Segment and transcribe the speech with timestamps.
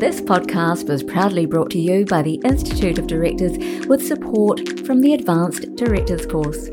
[0.00, 5.02] This podcast was proudly brought to you by the Institute of Directors with support from
[5.02, 6.70] the Advanced Directors course.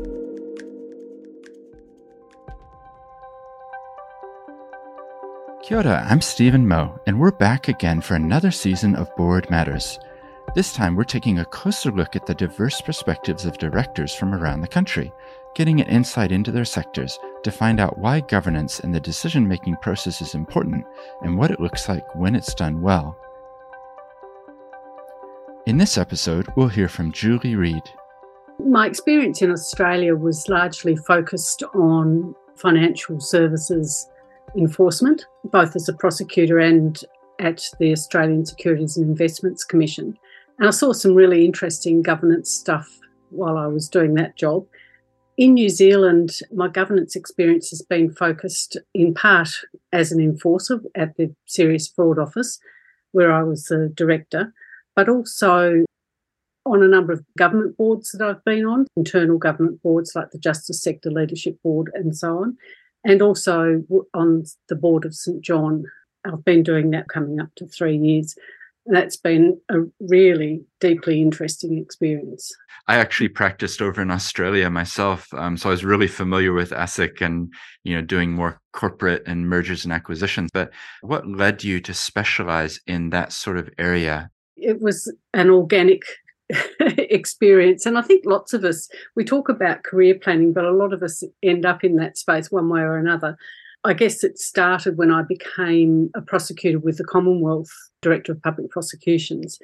[5.62, 9.98] Kia ora, I'm Steven Moe, and we're back again for another season of Board Matters.
[10.54, 14.62] This time, we're taking a closer look at the diverse perspectives of directors from around
[14.62, 15.12] the country,
[15.54, 19.76] getting an insight into their sectors to find out why governance and the decision making
[19.76, 20.84] process is important
[21.22, 23.18] and what it looks like when it's done well.
[25.66, 27.82] In this episode, we'll hear from Julie Read.
[28.58, 34.08] My experience in Australia was largely focused on financial services
[34.56, 37.04] enforcement, both as a prosecutor and
[37.38, 40.18] at the Australian Securities and Investments Commission.
[40.58, 42.88] And I saw some really interesting governance stuff
[43.30, 44.66] while I was doing that job.
[45.38, 49.50] In New Zealand, my governance experience has been focused in part
[49.92, 52.58] as an enforcer at the Serious Fraud Office,
[53.12, 54.52] where I was the director,
[54.96, 55.84] but also
[56.66, 60.38] on a number of government boards that I've been on, internal government boards like the
[60.38, 62.56] Justice Sector Leadership Board and so on,
[63.04, 65.84] and also on the board of St John.
[66.24, 68.34] I've been doing that coming up to three years
[68.88, 72.50] that's been a really deeply interesting experience.
[72.86, 77.20] I actually practiced over in Australia myself, um, so I was really familiar with ASIC
[77.20, 77.52] and
[77.84, 80.50] you know doing more corporate and mergers and acquisitions.
[80.52, 80.70] But
[81.02, 84.30] what led you to specialize in that sort of area?
[84.56, 86.02] It was an organic
[86.80, 90.94] experience, and I think lots of us we talk about career planning, but a lot
[90.94, 93.36] of us end up in that space one way or another.
[93.84, 97.70] I guess it started when I became a prosecutor with the Commonwealth
[98.02, 99.58] Director of Public Prosecutions.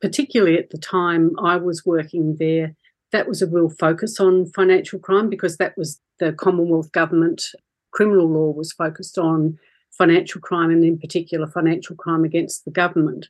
[0.00, 2.74] Particularly at the time I was working there,
[3.12, 7.44] that was a real focus on financial crime because that was the Commonwealth government.
[7.90, 9.58] Criminal law was focused on
[9.90, 13.28] financial crime and, in particular, financial crime against the government.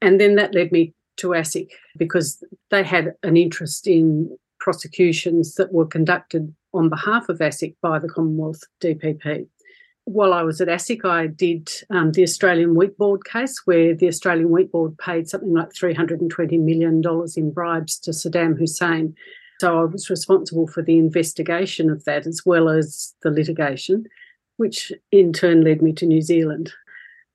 [0.00, 5.72] And then that led me to ASIC because they had an interest in prosecutions that
[5.72, 9.46] were conducted on behalf of ASIC by the Commonwealth DPP
[10.08, 14.08] while I was at ASIC, I did um, the Australian Wheat Board case, where the
[14.08, 17.02] Australian Wheat Board paid something like $320 million
[17.36, 19.14] in bribes to Saddam Hussein.
[19.60, 24.06] So I was responsible for the investigation of that as well as the litigation,
[24.56, 26.72] which in turn led me to New Zealand.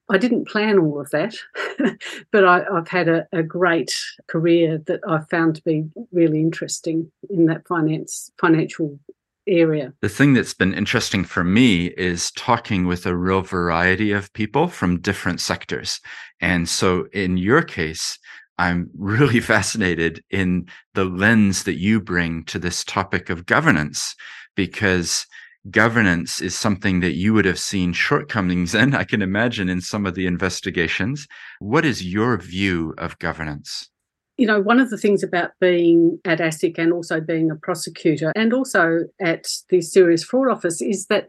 [0.09, 1.35] I didn't plan all of that,
[2.31, 3.93] but I, have had a, a, great
[4.27, 8.99] career that I've found to be really interesting in that finance financial
[9.47, 9.93] area.
[10.01, 14.67] The thing that's been interesting for me is talking with a real variety of people
[14.67, 15.99] from different sectors.
[16.39, 18.17] And so in your case,
[18.57, 24.15] I'm really fascinated in the lens that you bring to this topic of governance
[24.55, 25.25] because
[25.71, 30.05] governance is something that you would have seen shortcomings in, I can imagine, in some
[30.05, 31.27] of the investigations.
[31.59, 33.89] What is your view of governance?
[34.37, 38.31] You know, one of the things about being at ASIC and also being a prosecutor
[38.35, 41.27] and also at the Serious Fraud Office is that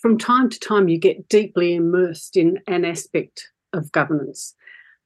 [0.00, 4.54] from time to time you get deeply immersed in an aspect of governance.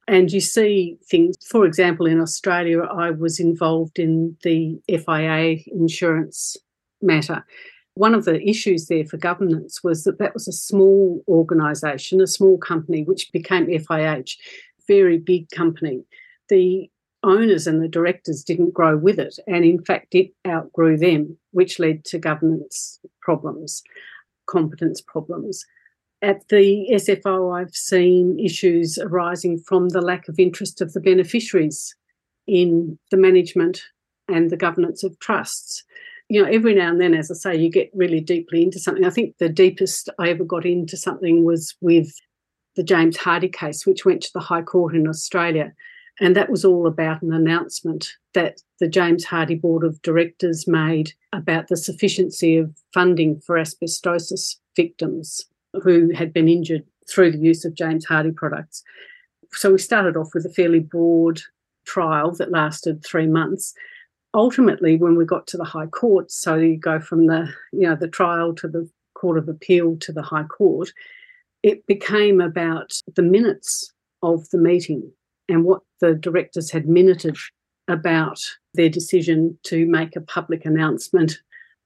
[0.07, 6.57] And you see things, for example, in Australia, I was involved in the HIH insurance
[7.01, 7.45] matter.
[7.95, 12.27] One of the issues there for governance was that that was a small organisation, a
[12.27, 14.35] small company, which became HIH,
[14.87, 16.03] very big company.
[16.49, 16.89] The
[17.23, 19.35] owners and the directors didn't grow with it.
[19.47, 23.81] And in fact, it outgrew them, which led to governance problems,
[24.47, 25.65] competence problems.
[26.21, 31.95] At the SFO, I've seen issues arising from the lack of interest of the beneficiaries
[32.47, 33.81] in the management
[34.29, 35.83] and the governance of trusts.
[36.29, 39.05] You know, every now and then, as I say, you get really deeply into something.
[39.05, 42.13] I think the deepest I ever got into something was with
[42.75, 45.73] the James Hardie case, which went to the High Court in Australia
[46.19, 51.13] and that was all about an announcement that the James Hardie Board of Directors made
[51.31, 55.45] about the sufficiency of funding for asbestosis victims
[55.81, 58.83] who had been injured through the use of James Hardie products.
[59.51, 61.41] So we started off with a fairly broad
[61.85, 63.73] trial that lasted three months.
[64.33, 67.95] Ultimately, when we got to the High Court, so you go from the you know
[67.95, 70.91] the trial to the Court of Appeal to the High Court,
[71.61, 73.91] it became about the minutes
[74.23, 75.11] of the meeting
[75.49, 77.37] and what the directors had minuted
[77.87, 78.41] about
[78.73, 81.39] their decision to make a public announcement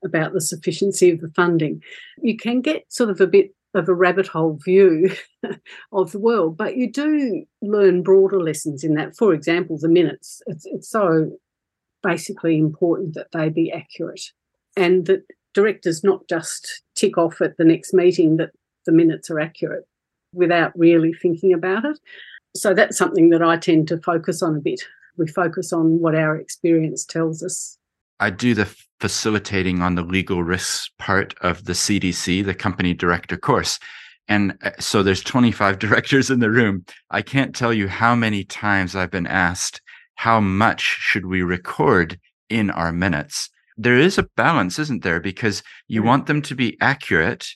[0.03, 1.81] about the sufficiency of the funding.
[2.21, 5.11] You can get sort of a bit of a rabbit hole view
[5.91, 9.15] of the world, but you do learn broader lessons in that.
[9.15, 10.41] For example, the minutes.
[10.47, 11.31] It's, it's so
[12.03, 14.31] basically important that they be accurate
[14.75, 15.23] and that
[15.53, 18.51] directors not just tick off at the next meeting that
[18.85, 19.85] the minutes are accurate
[20.33, 21.99] without really thinking about it.
[22.57, 24.81] So that's something that I tend to focus on a bit.
[25.17, 27.77] We focus on what our experience tells us.
[28.19, 28.65] I do the
[28.99, 33.79] facilitating on the legal risks part of the CDC, the company director course.
[34.27, 36.85] And uh, so there's 25 directors in the room.
[37.11, 39.81] I can't tell you how many times I've been asked,
[40.15, 42.19] how much should we record
[42.49, 43.49] in our minutes?
[43.77, 45.19] There is a balance, isn't there?
[45.19, 47.47] Because you want them to be accurate,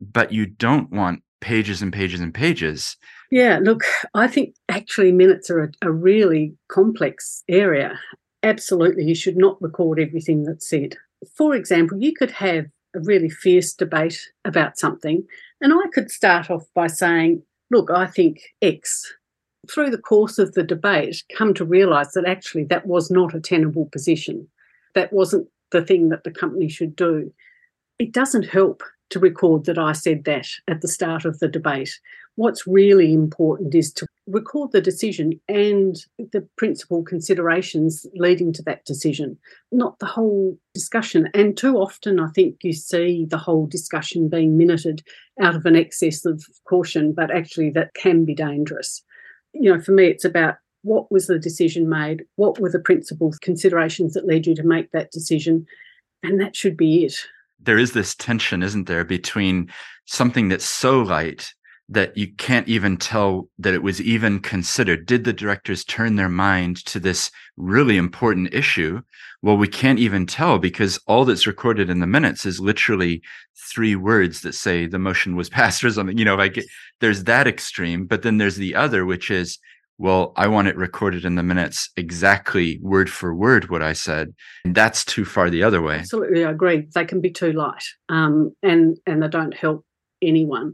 [0.00, 2.96] but you don't want pages and pages and pages.
[3.30, 3.82] Yeah, look,
[4.14, 7.98] I think actually minutes are a, a really complex area
[8.42, 10.96] absolutely you should not record everything that's said.
[11.36, 15.24] For example, you could have a really fierce debate about something,
[15.60, 19.14] and I could start off by saying, Look, I think X.
[19.70, 23.40] Through the course of the debate, come to realise that actually that was not a
[23.40, 24.48] tenable position.
[24.94, 27.32] That wasn't the thing that the company should do.
[28.00, 32.00] It doesn't help to record that I said that at the start of the debate.
[32.36, 38.84] What's really important is to record the decision and the principal considerations leading to that
[38.84, 39.36] decision,
[39.72, 41.28] not the whole discussion.
[41.34, 45.02] And too often, I think you see the whole discussion being minuted
[45.40, 49.02] out of an excess of caution, but actually that can be dangerous.
[49.52, 52.24] You know, for me, it's about what was the decision made?
[52.36, 55.66] What were the principal considerations that led you to make that decision?
[56.22, 57.16] And that should be it.
[57.62, 59.70] There is this tension, isn't there, between
[60.06, 61.52] something that's so light
[61.90, 65.06] that you can't even tell that it was even considered.
[65.06, 69.02] Did the directors turn their mind to this really important issue?
[69.42, 73.22] Well, we can't even tell because all that's recorded in the minutes is literally
[73.56, 76.16] three words that say the motion was passed or something.
[76.16, 76.64] You know, like
[77.00, 79.58] there's that extreme, but then there's the other, which is,
[80.00, 84.34] well, I want it recorded in the minutes exactly word for word what I said.
[84.64, 85.96] And that's too far the other way.
[85.96, 86.88] Absolutely, I agree.
[86.94, 89.84] They can be too light, um, and and they don't help
[90.22, 90.72] anyone.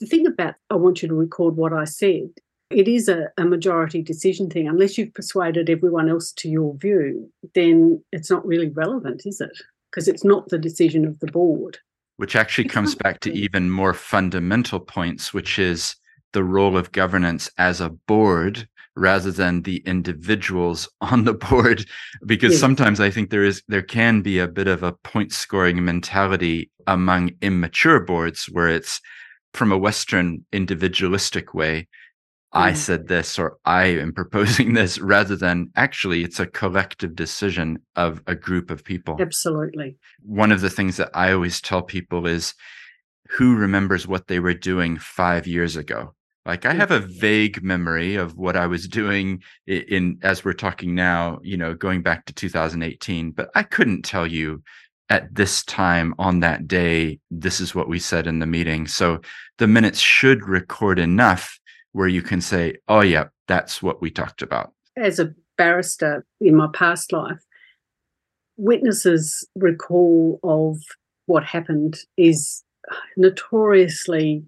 [0.00, 2.28] The thing about I want you to record what I said,
[2.68, 4.66] it is a, a majority decision thing.
[4.66, 9.56] Unless you've persuaded everyone else to your view, then it's not really relevant, is it?
[9.92, 11.78] Because it's not the decision of the board.
[12.16, 15.94] Which actually comes back to even more fundamental points, which is
[16.36, 21.84] the role of governance as a board rather than the individuals on the board
[22.24, 22.60] because yes.
[22.60, 26.70] sometimes i think there is there can be a bit of a point scoring mentality
[26.86, 29.00] among immature boards where it's
[29.56, 31.88] from a Western individualistic way,
[32.52, 32.76] I mm.
[32.76, 38.22] said this or I am proposing this rather than actually it's a collective decision of
[38.26, 39.16] a group of people.
[39.20, 39.96] Absolutely.
[40.22, 42.54] One of the things that I always tell people is
[43.30, 46.14] who remembers what they were doing five years ago?
[46.46, 47.18] Like I have a mm-hmm.
[47.18, 51.74] vague memory of what I was doing in, in as we're talking now, you know,
[51.74, 54.62] going back to 2018, but I couldn't tell you
[55.08, 58.86] at this time on that day, this is what we said in the meeting.
[58.86, 59.20] So
[59.58, 61.58] the minutes should record enough
[61.92, 64.72] where you can say, oh, yeah, that's what we talked about.
[64.96, 67.38] As a barrister in my past life,
[68.56, 70.78] witnesses' recall of
[71.26, 72.64] what happened is
[73.16, 74.42] notoriously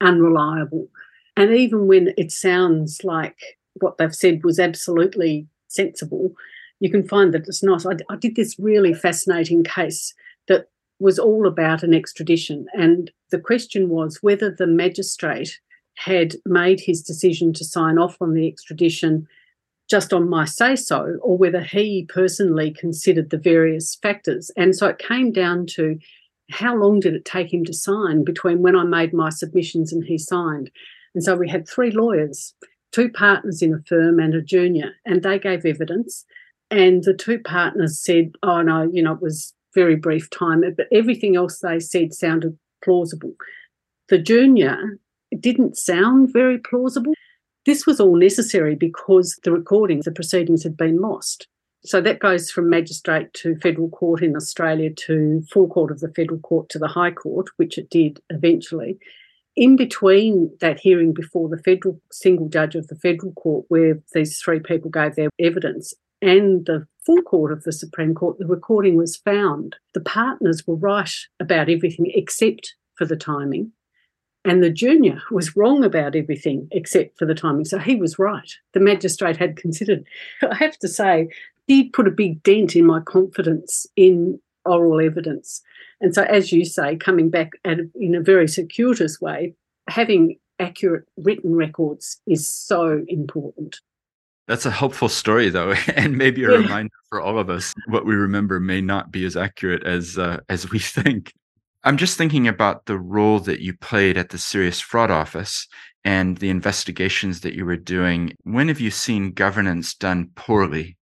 [0.00, 0.88] unreliable.
[1.36, 6.32] And even when it sounds like what they've said was absolutely sensible,
[6.80, 7.86] you can find that it's not.
[7.86, 10.14] I, I did this really fascinating case
[10.48, 10.68] that
[10.98, 12.66] was all about an extradition.
[12.74, 15.60] And the question was whether the magistrate
[15.96, 19.26] had made his decision to sign off on the extradition
[19.90, 24.50] just on my say so, or whether he personally considered the various factors.
[24.56, 25.98] And so it came down to
[26.48, 30.04] how long did it take him to sign between when I made my submissions and
[30.04, 30.70] he signed.
[31.14, 32.54] And so we had three lawyers,
[32.92, 36.24] two partners in a firm and a junior, and they gave evidence.
[36.70, 40.86] And the two partners said, oh, no, you know, it was very brief time, but
[40.92, 43.34] everything else they said sounded plausible.
[44.08, 44.98] The junior
[45.38, 47.12] didn't sound very plausible.
[47.66, 51.46] This was all necessary because the recordings, the proceedings had been lost.
[51.84, 56.12] So that goes from magistrate to federal court in Australia to full court of the
[56.14, 58.98] federal court to the high court, which it did eventually.
[59.56, 64.38] In between that hearing before the federal single judge of the federal court, where these
[64.38, 65.92] three people gave their evidence,
[66.22, 69.76] and the full court of the Supreme Court, the recording was found.
[69.94, 73.72] The partners were right about everything except for the timing.
[74.44, 77.64] And the junior was wrong about everything except for the timing.
[77.64, 78.50] So he was right.
[78.72, 80.04] The magistrate had considered.
[80.42, 81.28] I have to say,
[81.66, 85.62] he put a big dent in my confidence in oral evidence.
[86.00, 89.54] And so, as you say, coming back at, in a very circuitous way,
[89.88, 93.80] having accurate written records is so important.
[94.46, 96.56] That's a helpful story, though, and maybe a yeah.
[96.58, 97.74] reminder for all of us.
[97.86, 101.32] What we remember may not be as accurate as uh, as we think.
[101.82, 105.66] I'm just thinking about the role that you played at the Serious Fraud Office
[106.04, 108.34] and the investigations that you were doing.
[108.42, 110.98] When have you seen governance done poorly?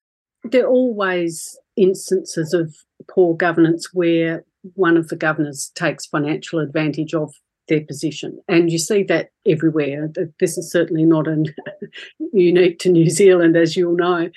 [0.43, 2.75] There are always instances of
[3.07, 4.43] poor governance where
[4.75, 7.34] one of the governors takes financial advantage of
[7.67, 8.39] their position.
[8.48, 10.10] And you see that everywhere.
[10.39, 11.53] This is certainly not an,
[12.34, 14.29] unique to New Zealand, as you'll know.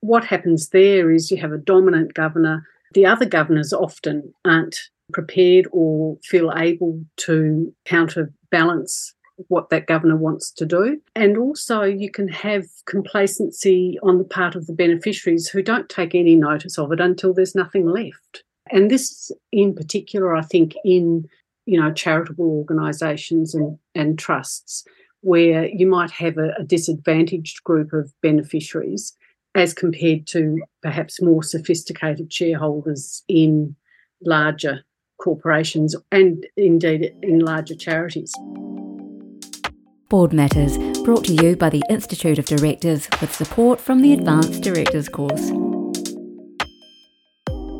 [0.00, 2.66] What happens there is you have a dominant governor.
[2.94, 4.76] The other governors often aren't
[5.12, 9.14] prepared or feel able to counterbalance
[9.48, 11.00] what that governor wants to do.
[11.14, 16.14] And also, you can have complacency on the part of the beneficiaries who don't take
[16.14, 18.44] any notice of it until there's nothing left.
[18.70, 21.28] And this, in particular, I think, in
[21.66, 24.84] you know charitable organisations and, and trusts,
[25.20, 29.14] where you might have a, a disadvantaged group of beneficiaries
[29.54, 33.76] as compared to perhaps more sophisticated shareholders in
[34.24, 34.82] larger
[35.20, 38.32] corporations and indeed in larger charities.
[40.08, 44.62] Board Matters, brought to you by the Institute of Directors with support from the Advanced
[44.62, 45.50] Directors course.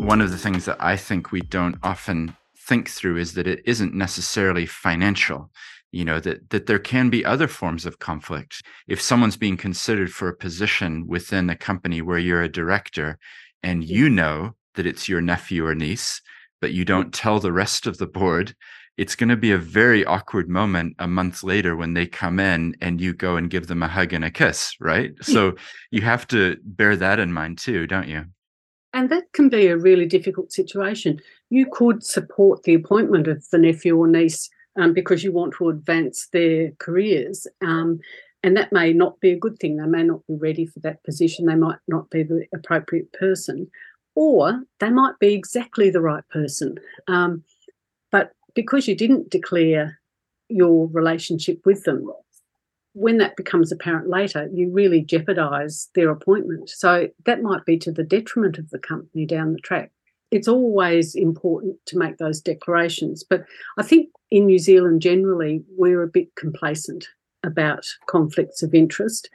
[0.03, 3.63] One of the things that I think we don't often think through is that it
[3.65, 5.51] isn't necessarily financial
[5.91, 10.11] you know that that there can be other forms of conflict if someone's being considered
[10.13, 13.19] for a position within a company where you're a director
[13.63, 16.23] and you know that it's your nephew or niece
[16.61, 18.55] but you don't tell the rest of the board
[18.97, 22.75] it's going to be a very awkward moment a month later when they come in
[22.81, 25.13] and you go and give them a hug and a kiss, right?
[25.23, 25.55] So
[25.91, 28.27] you have to bear that in mind too, don't you?
[28.95, 31.21] And that can be a really difficult situation.
[31.51, 35.71] You could support the appointment of the nephew or niece um, because you want to
[35.71, 37.47] advance their careers.
[37.63, 38.01] Um,
[38.43, 39.77] and that may not be a good thing.
[39.77, 41.47] They may not be ready for that position.
[41.47, 43.71] They might not be the appropriate person.
[44.15, 46.77] Or they might be exactly the right person.
[47.09, 47.45] Um,
[48.11, 49.99] but because you didn't declare
[50.49, 52.11] your relationship with them,
[52.95, 56.69] when that becomes apparent later, you really jeopardize their appointment.
[56.69, 59.91] So that might be to the detriment of the company down the track.
[60.31, 63.23] It's always important to make those declarations.
[63.23, 63.45] But
[63.79, 67.07] I think in New Zealand generally, we're a bit complacent
[67.45, 69.29] about conflicts of interest.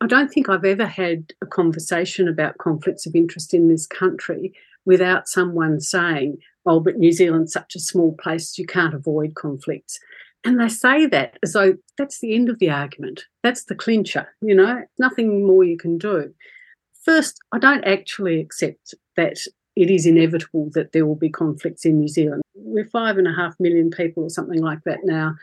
[0.00, 4.52] I don't think I've ever had a conversation about conflicts of interest in this country
[4.84, 10.00] without someone saying, oh, but New Zealand's such a small place, you can't avoid conflicts.
[10.44, 13.24] And they say that as though that's the end of the argument.
[13.42, 16.34] That's the clincher, you know, nothing more you can do.
[17.04, 19.38] First, I don't actually accept that
[19.76, 22.42] it is inevitable that there will be conflicts in New Zealand.
[22.54, 25.34] We're five and a half million people or something like that now.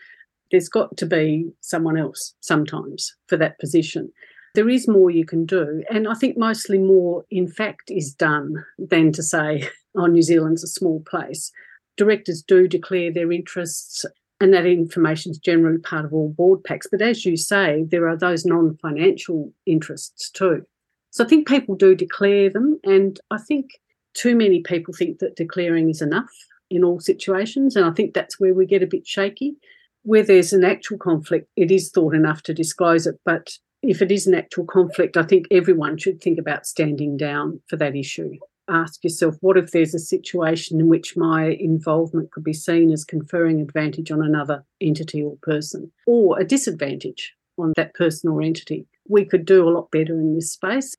[0.51, 4.11] There's got to be someone else sometimes for that position.
[4.55, 5.83] There is more you can do.
[5.91, 10.63] And I think mostly more, in fact, is done than to say, oh, New Zealand's
[10.63, 11.51] a small place.
[11.97, 14.05] Directors do declare their interests,
[14.41, 16.87] and that information is generally part of all board packs.
[16.89, 20.65] But as you say, there are those non financial interests too.
[21.11, 22.79] So I think people do declare them.
[22.83, 23.71] And I think
[24.13, 26.31] too many people think that declaring is enough
[26.69, 27.75] in all situations.
[27.75, 29.55] And I think that's where we get a bit shaky.
[30.03, 33.19] Where there's an actual conflict, it is thought enough to disclose it.
[33.25, 37.61] But if it is an actual conflict, I think everyone should think about standing down
[37.67, 38.35] for that issue.
[38.69, 43.03] Ask yourself, what if there's a situation in which my involvement could be seen as
[43.03, 48.85] conferring advantage on another entity or person, or a disadvantage on that person or entity?
[49.07, 50.95] We could do a lot better in this space.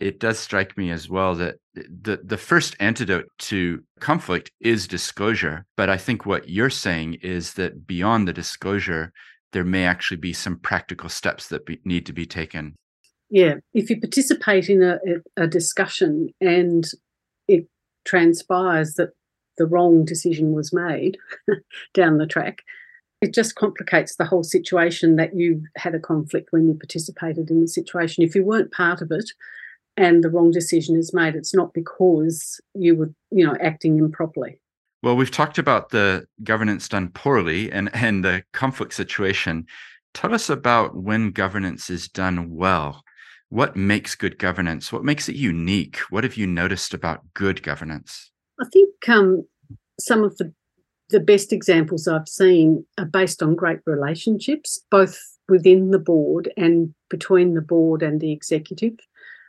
[0.00, 5.66] It does strike me as well that the, the first antidote to conflict is disclosure.
[5.76, 9.12] But I think what you're saying is that beyond the disclosure,
[9.52, 12.76] there may actually be some practical steps that be, need to be taken.
[13.34, 15.00] Yeah, if you participate in a,
[15.36, 16.88] a discussion and
[17.48, 17.66] it
[18.04, 19.10] transpires that
[19.58, 21.18] the wrong decision was made
[21.94, 22.62] down the track,
[23.20, 27.60] it just complicates the whole situation that you had a conflict when you participated in
[27.60, 28.22] the situation.
[28.22, 29.28] If you weren't part of it
[29.96, 34.60] and the wrong decision is made, it's not because you were, you know, acting improperly.
[35.02, 39.66] Well, we've talked about the governance done poorly and, and the conflict situation.
[40.12, 43.02] Tell us about when governance is done well.
[43.48, 44.92] What makes good governance?
[44.92, 45.98] What makes it unique?
[46.10, 48.30] What have you noticed about good governance?
[48.60, 49.46] I think um,
[50.00, 50.52] some of the
[51.10, 56.94] the best examples I've seen are based on great relationships, both within the board and
[57.10, 58.94] between the board and the executive.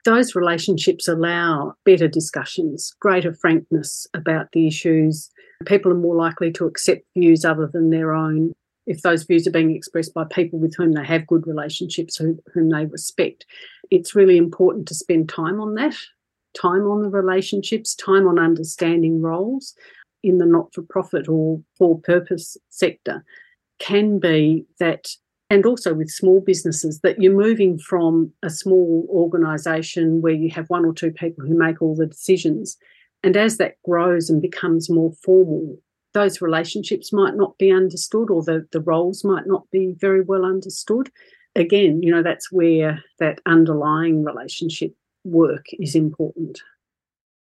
[0.03, 5.31] Those relationships allow better discussions, greater frankness about the issues,
[5.65, 8.53] people are more likely to accept views other than their own
[8.85, 12.37] if those views are being expressed by people with whom they have good relationships, who,
[12.53, 13.45] whom they respect.
[13.91, 15.95] It's really important to spend time on that,
[16.53, 19.75] time on the relationships, time on understanding roles.
[20.25, 23.23] in the not for profit or for purpose sector
[23.77, 25.07] can be that,
[25.49, 30.69] and also with small businesses, that you're moving from a small organisation where you have
[30.69, 32.77] one or two people who make all the decisions.
[33.23, 35.77] And as that grows and becomes more formal,
[36.15, 40.45] those relationships might not be understood or the, the roles might not be very well
[40.45, 41.12] understood.
[41.55, 44.95] Again, you know, that's where that underlying relationship
[45.25, 46.60] work is important.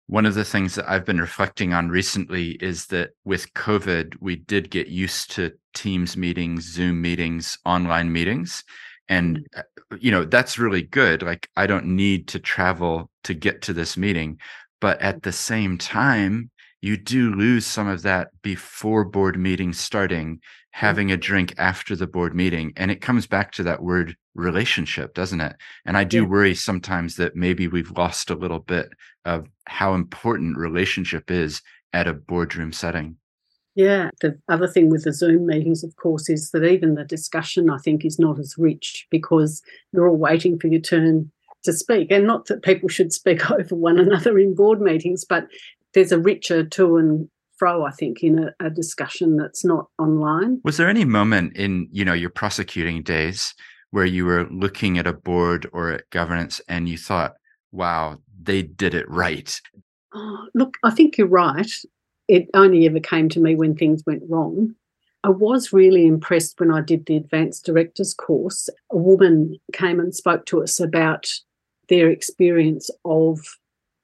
[0.06, 4.36] One of the things that I've been reflecting on recently is that with COVID, we
[4.36, 8.64] did get used to Teams meetings, Zoom meetings, online meetings.
[9.08, 9.60] And, mm-hmm.
[9.60, 11.22] uh, you know, that's really good.
[11.22, 14.38] Like, I don't need to travel to get to this meeting.
[14.80, 16.50] But at the same time,
[16.82, 20.40] you do lose some of that before board meeting starting mm.
[20.72, 25.14] having a drink after the board meeting and it comes back to that word relationship
[25.14, 25.56] doesn't it?
[25.84, 28.90] And i do worry sometimes that maybe we've lost a little bit
[29.24, 33.16] of how important relationship is at a boardroom setting.
[33.74, 37.70] Yeah the other thing with the zoom meetings of course is that even the discussion
[37.70, 41.30] i think is not as rich because you're all waiting for your turn
[41.62, 42.10] to speak.
[42.10, 45.46] And not that people should speak over one another in board meetings but
[45.94, 50.60] there's a richer to and fro, I think, in a, a discussion that's not online.
[50.64, 53.54] Was there any moment in, you know, your prosecuting days
[53.90, 57.34] where you were looking at a board or at governance and you thought,
[57.70, 59.60] wow, they did it right?
[60.14, 61.70] Oh, look, I think you're right.
[62.28, 64.74] It only ever came to me when things went wrong.
[65.22, 68.70] I was really impressed when I did the advanced directors course.
[68.90, 71.28] A woman came and spoke to us about
[71.88, 73.40] their experience of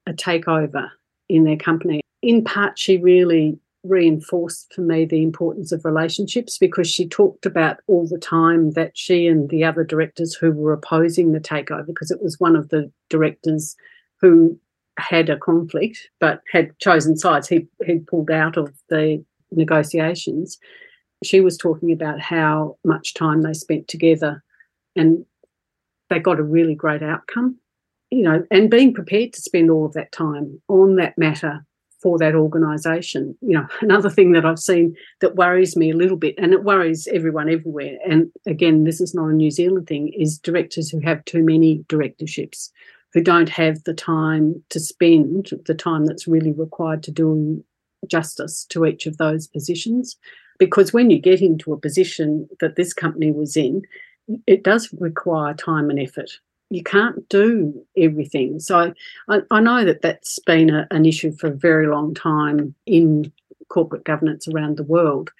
[0.05, 0.89] a takeover
[1.29, 2.01] in their company.
[2.21, 7.77] In part, she really reinforced for me the importance of relationships because she talked about
[7.87, 12.11] all the time that she and the other directors who were opposing the takeover, because
[12.11, 13.75] it was one of the directors
[14.19, 14.59] who
[14.99, 20.57] had a conflict but had chosen sides, he had pulled out of the negotiations.
[21.23, 24.43] She was talking about how much time they spent together
[24.95, 25.25] and
[26.09, 27.57] they got a really great outcome
[28.09, 31.65] you know, and being prepared to spend all of that time on that matter
[32.01, 33.35] for that organisation.
[33.41, 36.63] You know, another thing that I've seen that worries me a little bit, and it
[36.63, 40.99] worries everyone everywhere, and again, this is not a New Zealand thing, is directors who
[40.99, 42.71] have too many directorships,
[43.13, 47.63] who don't have the time to spend the time that's really required to do
[48.07, 50.17] justice to each of those positions.
[50.59, 53.83] Because when you get into a position that this company was in,
[54.45, 58.59] it does require time and effort you can't do everything.
[58.59, 58.93] So
[59.29, 63.31] I, I know that that's been a, an issue for a very long time in
[63.69, 65.31] corporate governance around the world.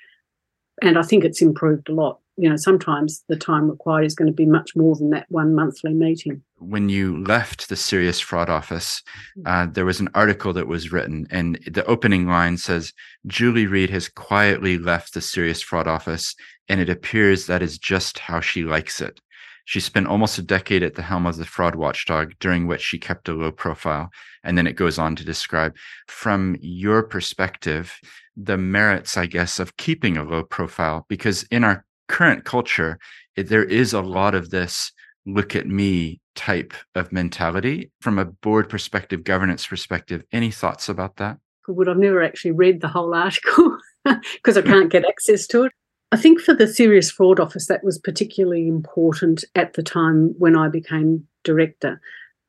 [0.81, 2.19] And I think it's improved a lot.
[2.39, 5.55] You know, sometimes the time required is going to be much more than that one
[5.55, 6.43] monthly meeting.
[6.59, 9.01] When you left the Serious Fraud Office,
[9.35, 9.41] mm.
[9.47, 12.93] uh, there was an article that was written, and the opening line says
[13.25, 16.35] Julie Read has quietly left the Serious Fraud Office,
[16.69, 19.19] and it appears that is just how she likes it.
[19.67, 22.97] She spent almost a decade at the helm of the fraud watchdog, during which she
[22.97, 24.09] kept a low profile.
[24.41, 25.75] And then it goes on to describe,
[26.07, 27.99] from your perspective,
[28.37, 31.05] the merits, I guess, of keeping a low profile.
[31.09, 32.97] Because in our current culture,
[33.35, 34.93] it, there is a lot of this
[35.25, 37.91] look at me type of mentality.
[37.99, 41.39] From a board perspective, governance perspective, any thoughts about that?
[41.65, 41.89] Good.
[41.89, 45.73] I've never actually read the whole article because I can't get access to it.
[46.11, 50.55] I think for the Serious Fraud Office, that was particularly important at the time when
[50.55, 51.99] I became director.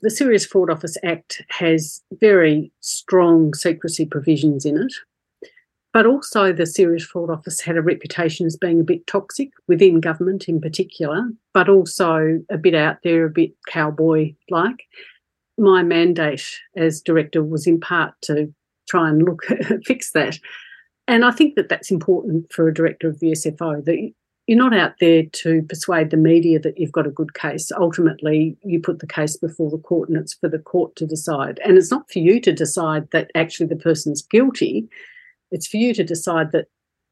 [0.01, 4.93] The Serious Fraud Office Act has very strong secrecy provisions in it,
[5.93, 10.01] but also the Serious Fraud Office had a reputation as being a bit toxic within
[10.01, 14.85] government in particular, but also a bit out there, a bit cowboy like.
[15.59, 18.55] My mandate as director was in part to
[18.89, 19.43] try and look
[19.85, 20.39] fix that
[21.09, 24.13] and I think that that's important for a director of the SFO that
[24.47, 27.73] you're not out there to persuade the media that you've got a good case.
[27.73, 31.61] Ultimately, you put the case before the court and it's for the court to decide.
[31.65, 34.89] And it's not for you to decide that actually the person's guilty.
[35.51, 36.67] It's for you to decide that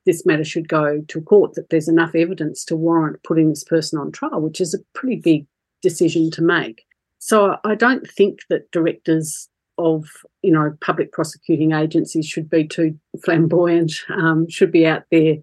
[0.07, 3.99] this matter should go to court, that there's enough evidence to warrant putting this person
[3.99, 5.47] on trial, which is a pretty big
[5.83, 6.85] decision to make.
[7.19, 10.07] So I don't think that directors of
[10.43, 15.37] you know public prosecuting agencies should be too flamboyant, um, should be out there,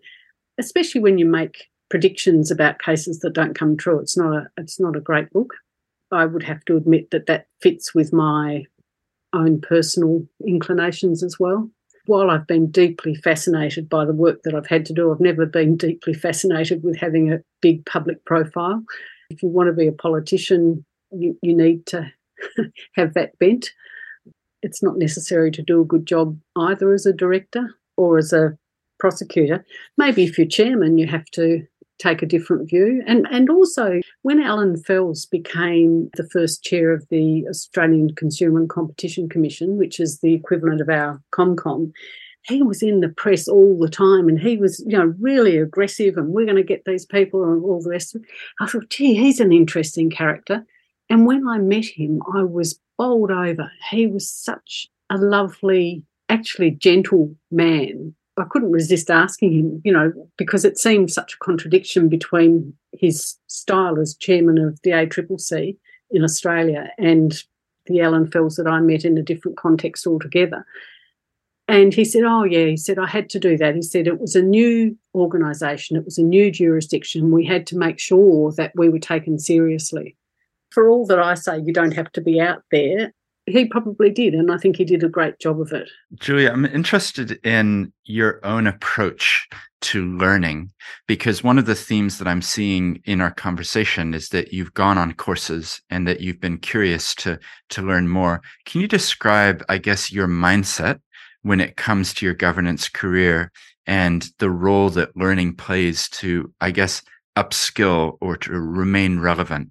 [0.59, 3.99] especially when you make predictions about cases that don't come true.
[3.99, 5.53] It's not a it's not a great book.
[6.11, 8.65] I would have to admit that that fits with my
[9.33, 11.69] own personal inclinations as well.
[12.05, 15.45] While I've been deeply fascinated by the work that I've had to do, I've never
[15.45, 18.83] been deeply fascinated with having a big public profile.
[19.29, 22.11] If you want to be a politician, you, you need to
[22.95, 23.71] have that bent
[24.63, 27.75] it's not necessary to do a good job either as a director.
[27.95, 28.57] or as a
[28.99, 29.63] prosecutor.
[29.97, 31.63] Maybe if you're chairman, you have to
[31.99, 33.03] take a different view.
[33.05, 38.69] And and also when Allan Fels became the first chair of the Australian Consumer and
[38.69, 41.91] Competition Commission, which is the equivalent of our ComCom,
[42.47, 46.17] he was in the press all the time and he was, you know, really aggressive
[46.17, 48.29] and we're going to get these people and all the rest of it.
[48.59, 50.65] I thought, gee, he's an interesting character.
[51.13, 53.71] And when I met him, I was bowled over.
[53.91, 58.15] He was such a lovely, actually gentle man.
[58.35, 63.37] I couldn't resist asking him, you know, because it seemed such a contradiction between his
[63.45, 65.77] style as chairman of the ACCC
[66.09, 67.43] in Australia and
[67.85, 70.65] the Allan Fels that I met in a different context altogether.
[71.67, 72.65] And he said, Oh, yeah.
[72.65, 73.75] He said, I had to do that.
[73.75, 77.29] He said, it was a new organisation, it was a new jurisdiction.
[77.29, 80.17] We had to make sure that we were taken seriously.
[80.73, 83.13] For all that I say, you don't have to be out there.
[83.45, 84.33] He probably did.
[84.33, 85.89] And I think he did a great job of it.
[86.15, 89.47] Julia, I'm interested in your own approach
[89.81, 90.71] to learning
[91.07, 94.97] because one of the themes that I'm seeing in our conversation is that you've gone
[94.97, 97.37] on courses and that you've been curious to
[97.69, 98.41] to learn more.
[98.65, 101.01] Can you describe, I guess, your mindset
[101.41, 103.51] when it comes to your governance career
[103.85, 107.01] and the role that learning plays to, I guess,
[107.35, 109.69] upskill or to remain relevant?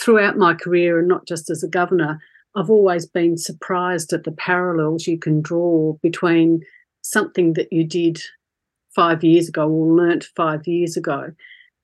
[0.00, 2.20] Throughout my career, and not just as a governor,
[2.56, 6.62] I've always been surprised at the parallels you can draw between
[7.02, 8.20] something that you did
[8.94, 11.32] five years ago or learnt five years ago,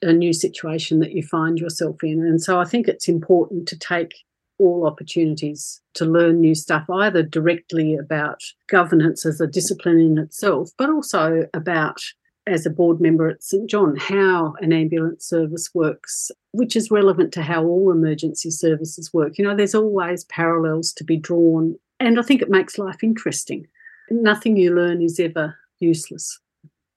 [0.02, 2.24] a new situation that you find yourself in.
[2.24, 4.12] And so I think it's important to take
[4.58, 10.70] all opportunities to learn new stuff, either directly about governance as a discipline in itself,
[10.78, 12.00] but also about,
[12.46, 17.32] as a board member at St John, how an ambulance service works, which is relevant
[17.34, 19.38] to how all emergency services work.
[19.38, 23.66] You know, there's always parallels to be drawn, and I think it makes life interesting.
[24.10, 26.38] Nothing you learn is ever useless.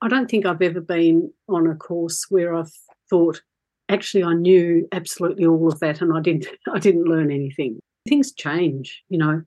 [0.01, 2.71] I don't think I've ever been on a course where I've
[3.09, 3.41] thought,
[3.89, 7.79] actually I knew absolutely all of that and I didn't I didn't learn anything.
[8.07, 9.43] Things change, you know,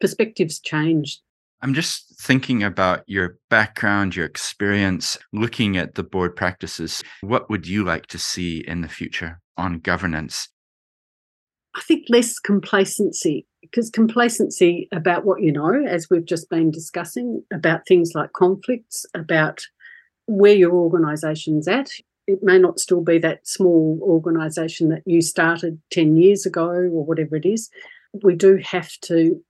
[0.00, 1.20] perspectives change.
[1.60, 7.02] I'm just thinking about your background, your experience, looking at the board practices.
[7.20, 10.48] What would you like to see in the future on governance?
[11.74, 17.42] I think less complacency, because complacency about what you know, as we've just been discussing,
[17.52, 19.62] about things like conflicts, about
[20.26, 21.90] where your organisation's at
[22.28, 27.04] it may not still be that small organisation that you started 10 years ago or
[27.04, 27.70] whatever it is.
[28.22, 29.42] We do have to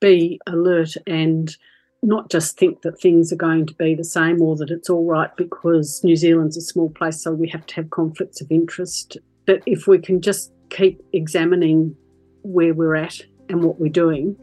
[0.00, 1.56] be alert and
[2.02, 5.04] not just think that things are going to be the same or that it's all
[5.04, 9.16] right because New Zealand's a small place, so we have to have conflicts of interest.
[9.46, 11.96] But if we can just keep examining
[12.42, 14.36] where we're at and what we're doing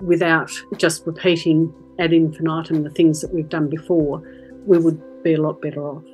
[0.00, 4.22] without just repeating ad infinitum the things that we've done before,
[4.66, 6.04] we would be a lot better off.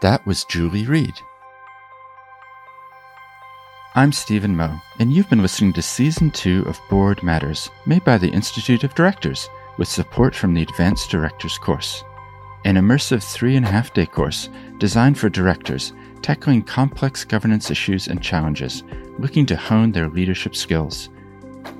[0.00, 1.14] That was Julie Read.
[3.94, 8.16] I'm Steven Moe, and you've been listening to Season 2 of Board Matters, made by
[8.16, 12.02] the Institute of Directors, with support from the Advanced Directors course.
[12.64, 18.08] An immersive three and a half day course designed for directors tackling complex governance issues
[18.08, 18.82] and challenges,
[19.18, 21.10] looking to hone their leadership skills.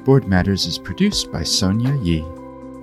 [0.05, 2.27] Board Matters is produced by Sonia Yi.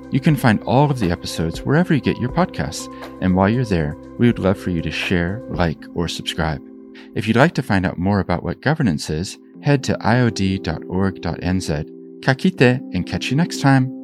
[0.09, 3.63] You can find all of the episodes wherever you get your podcasts, and while you're
[3.63, 6.68] there, we would love for you to share, like, or subscribe.
[7.15, 11.69] If you'd like to find out more about what governance is, head to iod.org.nz.
[12.23, 13.98] Ka kite and catch you next time.